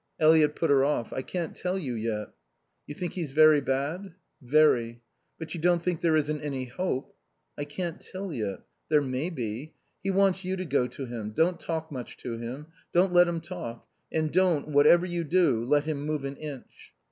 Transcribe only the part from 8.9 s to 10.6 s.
may be. He wants you